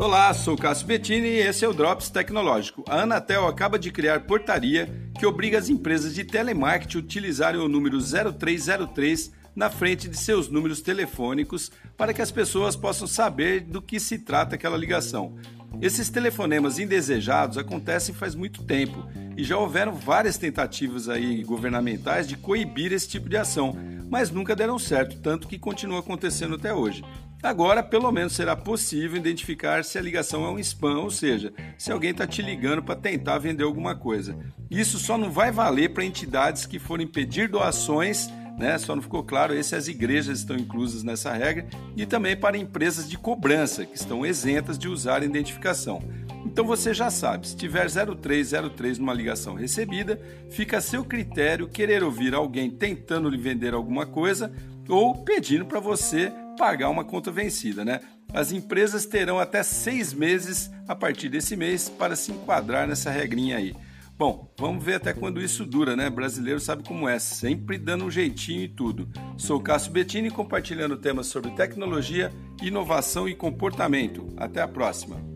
[0.00, 2.82] Olá, sou Cássio Bettini e esse é o Drops Tecnológico.
[2.88, 4.88] A Anatel acaba de criar portaria
[5.18, 10.48] que obriga as empresas de telemarketing a utilizarem o número 0303 na frente de seus
[10.48, 15.36] números telefônicos para que as pessoas possam saber do que se trata aquela ligação.
[15.80, 22.36] Esses telefonemas indesejados acontecem faz muito tempo e já houveram várias tentativas aí governamentais de
[22.36, 23.74] coibir esse tipo de ação,
[24.10, 27.02] mas nunca deram certo, tanto que continua acontecendo até hoje.
[27.42, 31.90] Agora, pelo menos, será possível identificar se a ligação é um spam, ou seja, se
[31.90, 34.36] alguém está te ligando para tentar vender alguma coisa.
[34.70, 38.28] Isso só não vai valer para entidades que forem pedir doações,
[38.60, 38.78] né?
[38.78, 43.08] Só não ficou claro, esse as igrejas estão inclusas nessa regra, e também para empresas
[43.08, 46.02] de cobrança, que estão isentas de usar a identificação.
[46.44, 52.02] Então você já sabe, se tiver 0303 numa ligação recebida, fica a seu critério querer
[52.02, 54.52] ouvir alguém tentando lhe vender alguma coisa
[54.88, 58.00] ou pedindo para você pagar uma conta vencida, né?
[58.32, 63.56] As empresas terão até seis meses a partir desse mês para se enquadrar nessa regrinha
[63.56, 63.74] aí.
[64.20, 66.10] Bom, vamos ver até quando isso dura, né?
[66.10, 69.08] Brasileiro sabe como é, sempre dando um jeitinho e tudo.
[69.38, 74.26] Sou Cássio Bettini compartilhando temas sobre tecnologia, inovação e comportamento.
[74.36, 75.29] Até a próxima!